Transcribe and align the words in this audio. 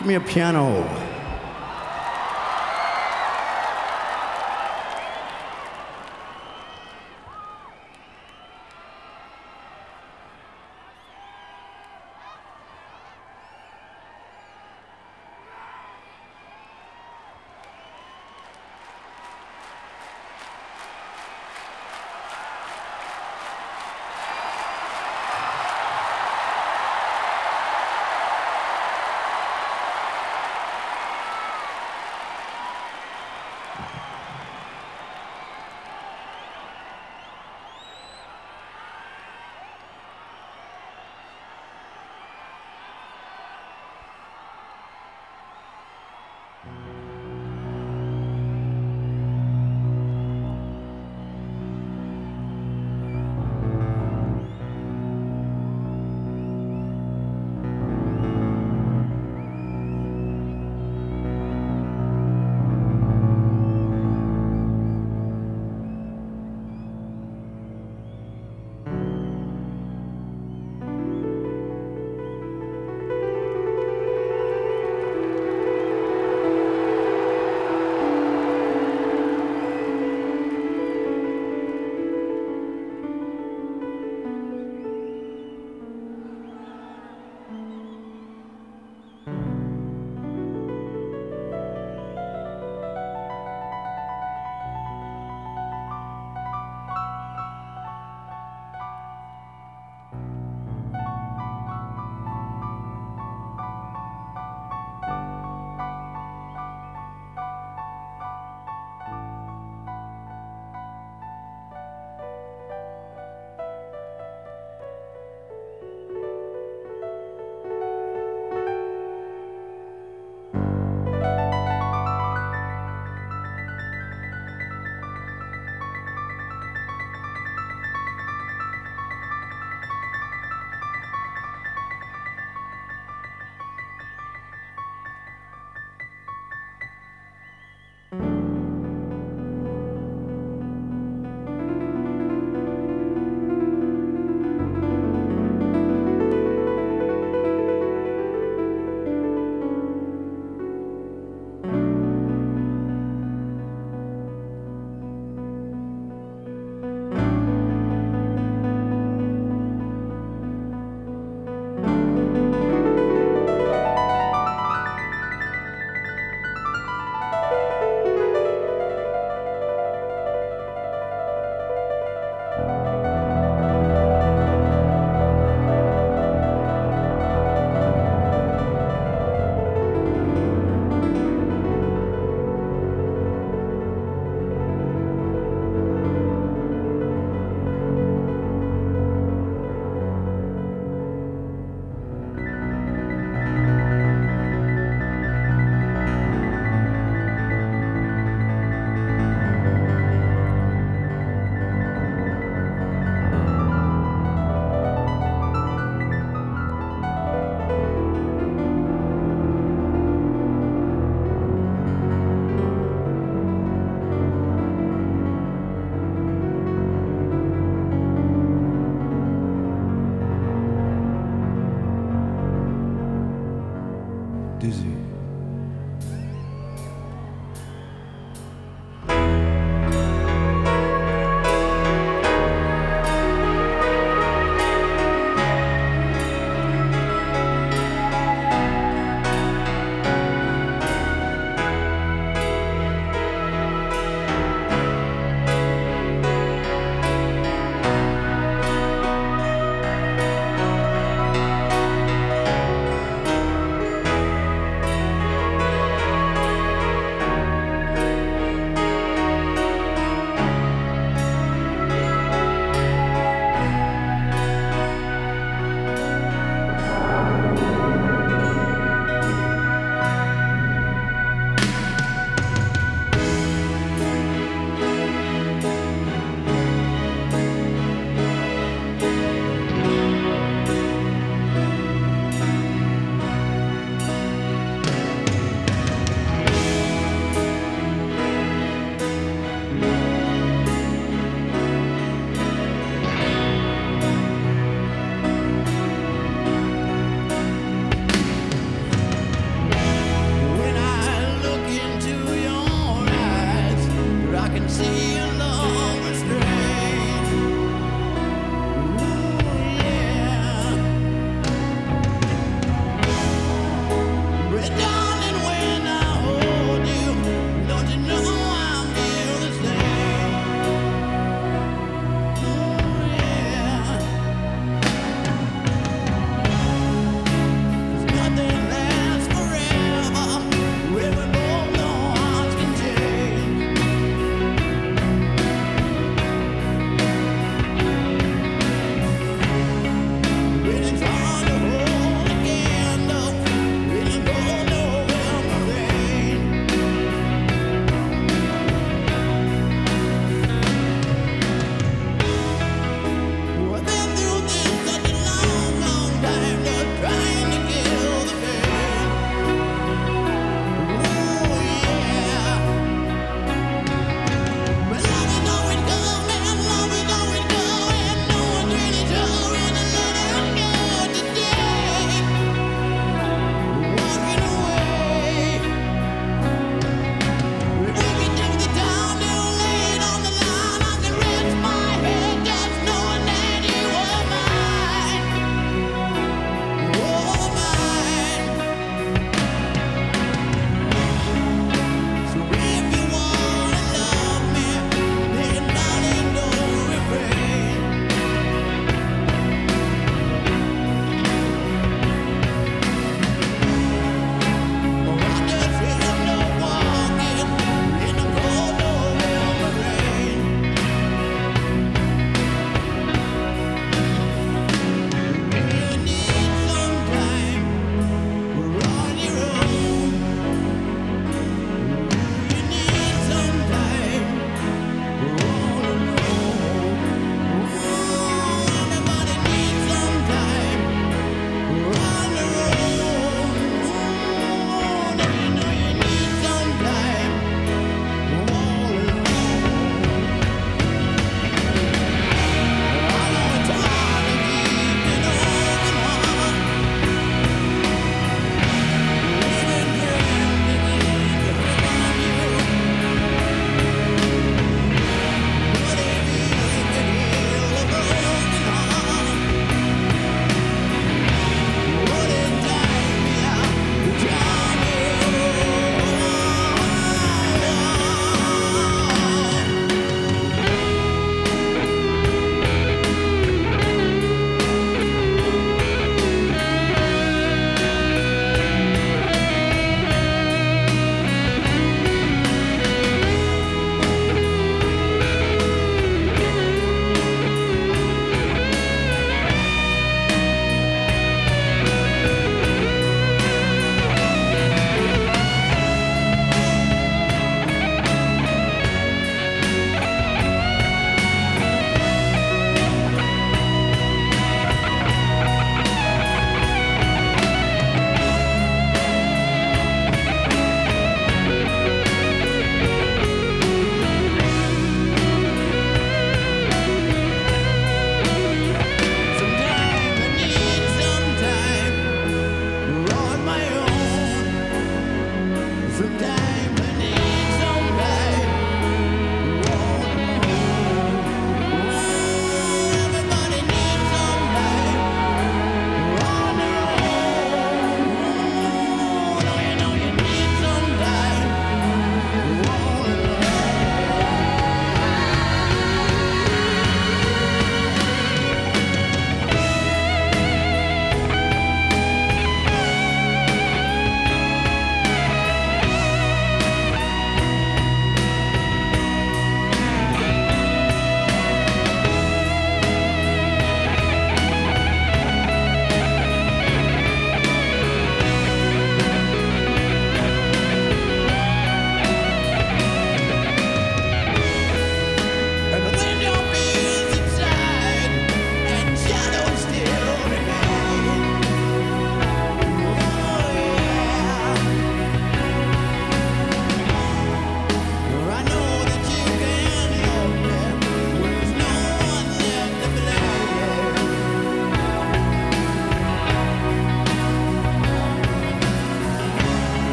Give 0.00 0.06
me 0.06 0.14
a 0.14 0.20
piano. 0.20 1.09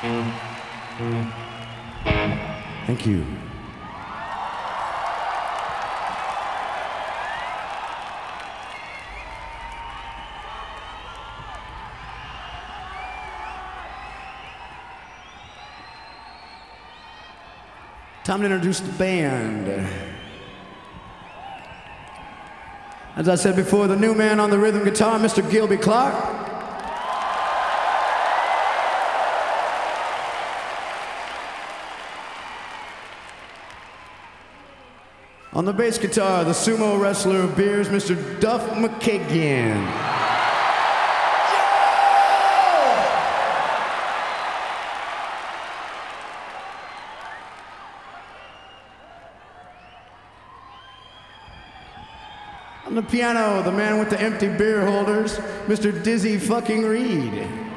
Thank 0.00 0.30
you. 3.04 3.26
Time 18.22 18.40
to 18.40 18.44
introduce 18.44 18.78
the 18.80 18.92
band. 18.92 19.68
As 23.16 23.28
I 23.28 23.34
said 23.34 23.56
before, 23.56 23.88
the 23.88 23.96
new 23.96 24.14
man 24.14 24.38
on 24.38 24.50
the 24.50 24.58
rhythm 24.58 24.84
guitar, 24.84 25.18
Mr. 25.18 25.42
Gilby 25.50 25.76
Clarke. 25.76 26.37
On 35.58 35.64
the 35.64 35.72
bass 35.72 35.98
guitar, 35.98 36.44
the 36.44 36.52
sumo 36.52 37.00
wrestler 37.00 37.40
of 37.40 37.56
beers, 37.56 37.88
Mr. 37.88 38.14
Duff 38.38 38.64
McKagan. 38.76 39.74
On 52.86 52.94
the 52.94 53.02
piano, 53.02 53.60
the 53.64 53.72
man 53.72 53.98
with 53.98 54.10
the 54.10 54.20
empty 54.20 54.46
beer 54.46 54.86
holders, 54.86 55.38
Mr. 55.66 56.04
Dizzy 56.04 56.38
fucking 56.38 56.84
Reed. 56.84 57.67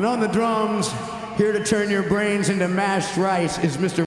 And 0.00 0.06
on 0.06 0.18
the 0.18 0.28
drums, 0.28 0.90
here 1.36 1.52
to 1.52 1.62
turn 1.62 1.90
your 1.90 2.02
brains 2.02 2.48
into 2.48 2.66
mashed 2.68 3.18
rice 3.18 3.62
is 3.62 3.76
Mr. 3.76 3.98